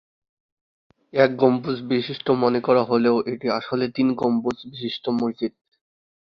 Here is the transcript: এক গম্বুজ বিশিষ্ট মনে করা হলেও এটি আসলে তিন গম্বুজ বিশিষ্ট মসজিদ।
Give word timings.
এক 1.13 1.31
গম্বুজ 1.35 1.77
বিশিষ্ট 1.89 2.27
মনে 2.43 2.59
করা 2.61 2.83
হলেও 2.83 3.15
এটি 3.25 3.47
আসলে 3.59 3.85
তিন 3.95 4.07
গম্বুজ 4.15 4.57
বিশিষ্ট 4.71 5.05
মসজিদ। 5.19 5.53